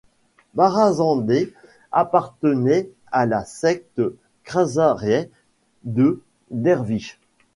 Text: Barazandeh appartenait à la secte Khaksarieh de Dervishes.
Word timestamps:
Barazandeh 0.55 1.53
appartenait 1.91 2.89
à 3.11 3.27
la 3.27 3.45
secte 3.45 4.01
Khaksarieh 4.45 5.29
de 5.83 6.23
Dervishes. 6.49 7.19